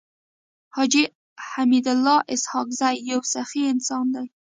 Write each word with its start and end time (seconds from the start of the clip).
حاجي 0.75 1.03
حميدالله 1.49 2.17
اسحق 2.33 2.67
زی 2.79 2.95
يو 3.09 3.19
سخي 3.33 3.61
انسان 3.73 4.05
دی. 4.15 4.25